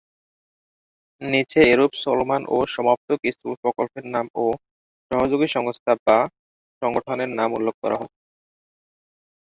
নিচে 1.21 1.59
এরূপ 1.71 1.91
চলমান 2.03 2.41
ও 2.49 2.67
সমাপ্ত 2.67 3.09
কিছু 3.23 3.47
প্রকল্পের 3.61 4.05
নাম 4.15 4.25
ও 4.35 4.45
সহযোগী 5.11 5.47
সংস্থা/সংগঠনের 5.55 7.31
নাম 7.39 7.49
উল্লেখ 7.57 7.75
করা 7.83 7.95
হল। 7.99 8.09